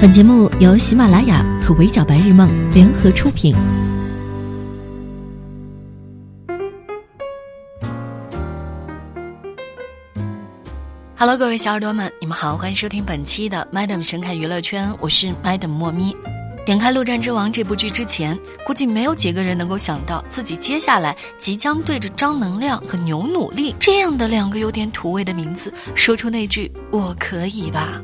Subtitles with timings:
[0.00, 3.52] 本节目由喜马拉雅和围剿白日梦联合出品。
[11.16, 16.14] Hello，各位小耳朵们，你们好，欢迎收听本期的 Madam 神侃娱乐圈，我是 Madam 莫咪。
[16.64, 28.00] 点开《陆战之王》这部剧之前，估计没有几个人能够想到自己接下来即将对着张能量和牛努力这样的两个有点土味的名字说出那句“我可以吧”。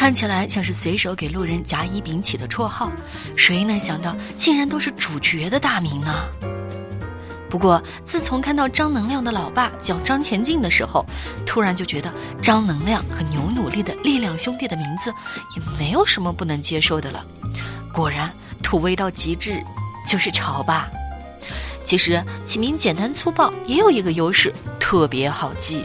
[0.00, 2.90] 看起来像是随手给路人甲乙丙起的绰号，
[3.36, 6.24] 谁能想到竟然都是主角的大名呢？
[7.50, 11.04] 不过自从看到张能量的老爸叫张前进的时候，
[11.44, 15.12] 突然就觉得张能量和牛努力的力量兄弟的名字
[15.54, 17.22] 也没有什么不能接受的了。
[17.92, 19.62] 果然土味到极致
[20.06, 20.88] 就是潮吧？
[21.84, 25.84] 其实起名简单粗暴也有一个优势，特别好记。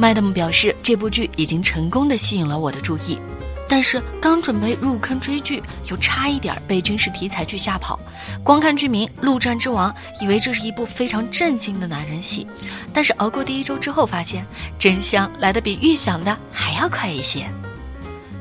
[0.00, 3.18] Madam 表示，这部剧已经成功的吸引了我的注意，
[3.68, 8.00] 但是刚准备入坑追剧，又差一点被军事题材剧吓跑。
[8.42, 12.46] 光看剧名《陆战之王》，以为这是一部非常震惊的男人戏，
[12.94, 14.42] 但是熬过第一周之后，发现
[14.78, 17.40] 真相来的比预想的还要快一些。《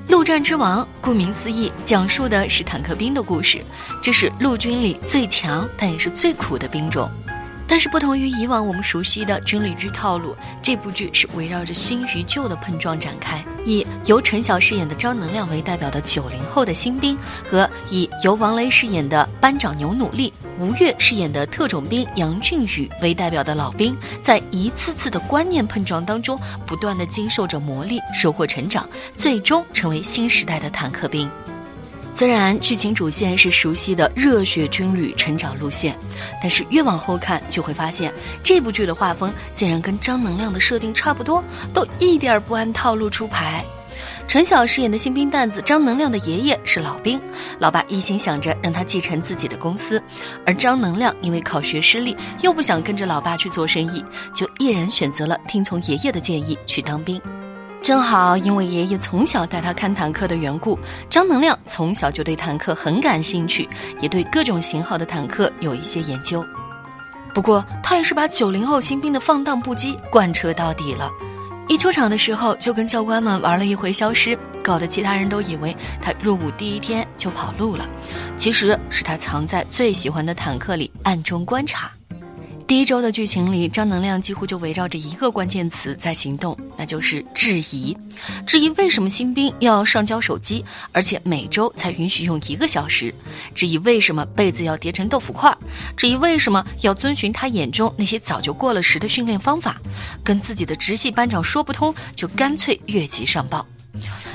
[0.08, 3.62] 陆战之王》顾名思义，讲述的是坦克兵的故事，
[4.02, 7.12] 这是陆军里最强但也是最苦的兵种。
[7.70, 17.16] 但是不同于以往我们熟悉的军旅剧套路，这部剧是围绕着新与旧的碰撞展开，以由陈晓饰演的张能量为代表的九零后的新兵，
[17.50, 31.30] 和以由王雷饰演的班长牛努力、吴越饰演的特种兵杨俊宇为代表的老兵，在一次次的观念碰撞当中，不断的经受着磨砺，收获成长，最终成为新时代的坦克兵。
[32.20, 35.98] 虽然剧情主线是熟悉的热血军旅成长路线，
[36.42, 38.12] 但是越往后看就会发现，
[38.44, 41.42] 这部剧的画风竟然跟张能量的设定差不多，
[41.74, 43.64] 都一点不按套路出牌。
[44.28, 47.18] 陈晓饰演的新兵蛋子张能量的爷爷是老兵，
[47.58, 50.04] 老爸一心想着让他继承自己的公司，
[50.46, 54.04] 而张能量因为考学失利，又不想跟着老爸去做生意，
[54.36, 57.22] 就毅然选择了听从爷爷的建议去当兵。
[57.82, 60.78] 正好因为爷爷从小带他看坦克的缘故，
[61.10, 63.68] 张能量从小就对坦克很感兴趣，
[64.02, 66.46] 也对各种型号的坦克有一些研究。
[67.34, 71.10] 不过他也是把九零后新兵的放荡不羁贯彻到底了。
[71.68, 77.88] 一出场的时候就跟教官们玩了一回消失，搞得其他人都以为他入伍第一天就跑路了，
[78.38, 81.92] 其实是他藏在最喜欢的坦克里暗中观察。
[82.70, 87.98] 第一周的剧情里，张能量几乎就围绕着一个关键词在行动，那就是质疑。
[88.46, 93.12] 质疑为什么新兵要上交手机，而且每周才允许用一个小时；
[93.56, 95.52] 质疑为什么被子要叠成豆腐块；
[95.98, 99.82] 质疑为什么要遵循他眼中那些早就过了时的训练方法。
[100.24, 103.66] 跟自己的直系班长说不通，就干脆越级上报。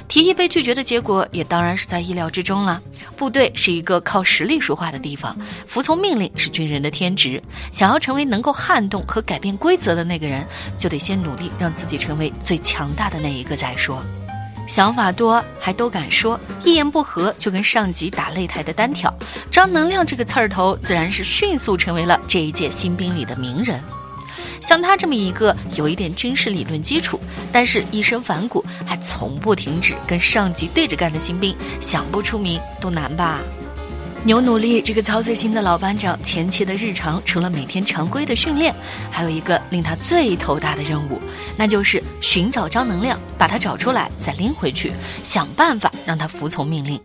[0.06, 2.80] 提议被拒绝的结果也当然是在意料之中了。
[3.16, 7.42] 部队是一个靠实力说话的地方，服从命令是军人的天职。
[7.72, 10.44] 想要成为能够撼动和改变规则的那个人，
[10.78, 14.02] 就得先努力让自己成为最强大的那一个再说。
[14.66, 19.12] 想法多还都敢说，一言不合就跟上级打擂台的单挑。
[19.50, 23.80] 张能量这个刺儿头，自然是迅速成为了这一届新兵里的名人。
[24.64, 27.20] 像他这么一个有一点军事理论基础，
[27.52, 33.40] 但是一身反骨，还从不停止跟上级对着干的新兵，想不出名都难吧？
[34.24, 38.74] 牛努力这个操碎心的老班长，前期的日常除了每天常规的训练，
[39.10, 41.20] 还有一个令他最头大的任务，
[41.58, 46.98] 那就是寻找张能量，把他找出来，再拎回去，想办法让他服从命令。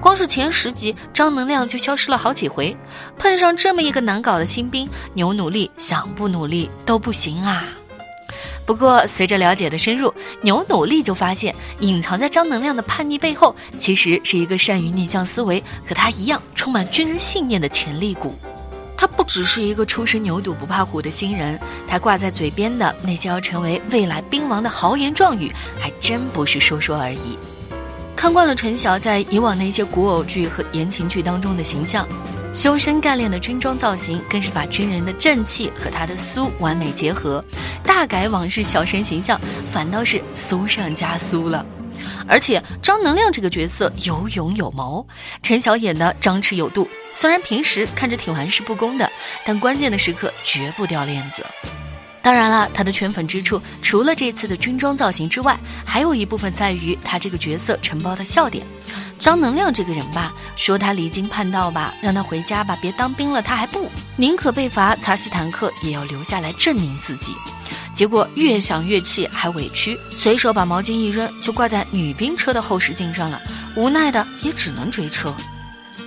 [0.00, 2.76] 光是前十集，张能量就消失了好几回。
[3.18, 7.64] 碰上这么一个难搞的新兵，牛努力想不努力都不行啊。
[8.66, 18.34] 不过随着了解的深入，牛努力就发现，隐藏在张能量的叛逆背后，其实是一个善于逆向思维、和他一样充满军人信念的潜力股。
[18.96, 27.36] 他不只是一个初生牛犊不怕虎的新人，他挂在嘴边的那些要成为未来兵王的豪言壮语，还真不是说说而已。
[28.24, 32.08] 看惯了陈晓在以往那些古偶剧和言情剧当中的形象，
[32.54, 37.44] 修身干练的军装造型更是把军人的正气和他的苏完美结合，
[37.84, 39.38] 大改往日小生形象，
[39.70, 41.66] 反倒是苏上加苏了。
[42.26, 45.06] 而且张能量这个角色有勇有谋，
[45.42, 49.06] 陈晓演的张弛有度，虽然平时看着挺玩世不恭的，
[49.44, 51.44] 但关键的时刻绝不掉链子。
[52.24, 58.64] 当然了，他的圈粉之处除了这次的军装造型之外，还有一部分在于他这个角色承包的笑点。
[59.18, 67.34] 张能量这个人吧，说他离经叛道吧，让他回家吧，别当兵了，他还不宁可被罚擦洗坦克，也要留下来证明自己。
[67.92, 73.38] 结果越想越气，还委屈，随手把毛巾一扔，就挂在女兵车的后视镜上了。
[73.76, 75.32] 无奈的也只能追车。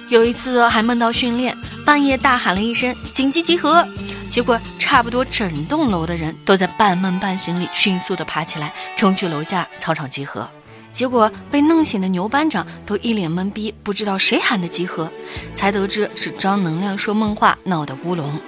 [0.10, 1.56] 有一次还梦到训练，
[1.86, 3.88] 半夜大喊了一声“紧急集合”，
[4.28, 4.60] 结果
[4.90, 10.50] 差不多整栋楼的人都在半梦半醒里迅速的爬起来，冲去楼下操场集合。
[10.94, 15.12] 结果被弄醒的牛班长都一脸懵逼，不知道谁喊的集合，
[15.54, 18.40] 才得知是张能量说梦话闹的乌龙。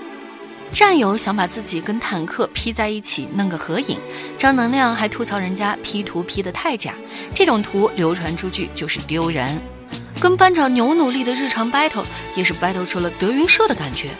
[0.71, 3.99] 战友想把自己跟坦克 P 在一起弄个合影，
[4.37, 6.93] 张能量还吐槽人家 P 图 P 的太假，
[7.35, 9.59] 这种图流传出去就是丢人。
[10.21, 14.11] 跟班长牛努力的日常 battle 也是 battle 出了德云社的感觉，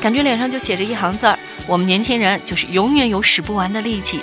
[0.00, 4.20] 感觉脸上就写着一行字儿：我们年轻人就是永远有使不完的力气。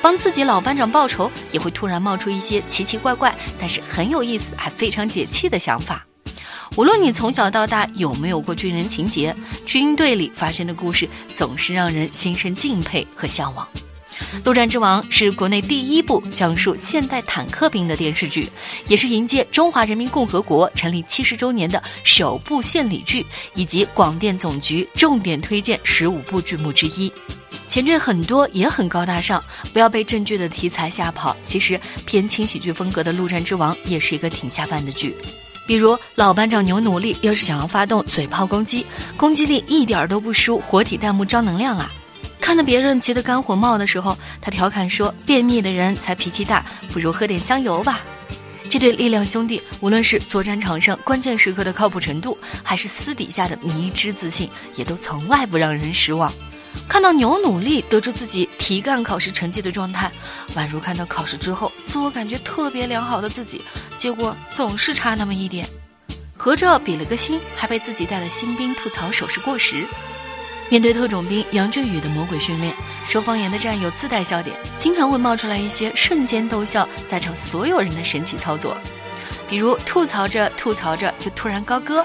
[0.00, 6.06] 帮自己老班长报仇，也会突然冒出一些奇奇怪怪，但是很有意思，还非常解气的想法。
[6.76, 9.34] 无论你从小到大有没有过军人情节，
[9.64, 13.66] 军队里发生的故事总是让人心生敬佩和向往。
[14.44, 18.48] 《陆战之王》是国内第一部讲述现代坦克兵的电视剧，
[18.88, 23.24] 也是迎接中华人民共和国成立七十周年的首部献礼剧，
[23.54, 27.12] 以及广电总局重点推荐十五部剧目之一。
[27.68, 29.42] 前缀很多也很高大上，
[29.72, 31.36] 不要被正剧的题材吓跑。
[31.46, 35.14] 其实偏轻喜剧风格的《陆战之王》也是一个挺下饭的剧。
[35.66, 38.86] 比如老班长牛努力要是想要发动嘴炮攻击，
[39.16, 41.90] 攻击力一点都不输活体弹幕张能量啊！
[42.46, 48.02] 看到别人急得肝火冒的时候，他调侃说：“便秘的人才脾气大，不如喝点香油吧。”
[48.70, 56.32] 这对力量兄弟，无论是作战场上关键时刻的靠谱程度，还是私底下的迷之自信，也都从来不让人失望。
[56.88, 60.08] 看到牛努力得知自己提干考试成绩的状态，
[60.54, 63.60] 宛如看到考试之后自我感觉特别良好的自己，
[63.96, 65.68] 结果总是差那么一点。
[66.36, 69.84] 合照比了个心，还被自己带的新兵吐槽手势过时。
[70.68, 72.74] 面对特种兵杨俊宇的魔鬼训练，
[73.06, 78.76] 说方言的战友自带笑点，经常会冒出来一些瞬间逗笑在场所有人的神奇操作，
[79.48, 82.04] 比如吐槽着吐槽着就突然高歌。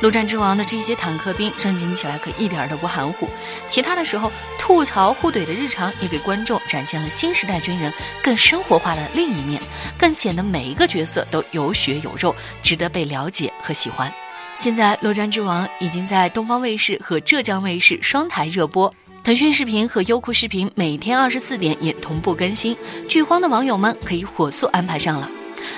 [0.00, 3.28] 陆战之王的这些坦克兵正经起来可一点都不含糊，
[3.68, 7.90] 其他的时候吐槽互怼的日常也给观众展现了新时代军人
[8.20, 9.62] 更生活化的另一面，
[9.96, 14.12] 更显得每一个角色都有血有肉，值得被了解和喜欢。
[14.56, 18.92] 现在《洛战之王》已经在东方卫视和浙江卫视双台热播，
[19.22, 22.76] 腾讯视频和优酷视频每天二十四点也同步更新，
[23.08, 25.30] 剧荒的网友们可以火速安排上了。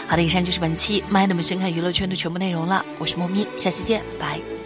[0.06, 2.84] 好的，以上就是本期《麦 m 深看娱乐圈》的全部内容了。
[2.98, 4.65] 我是猫咪，下期见，拜。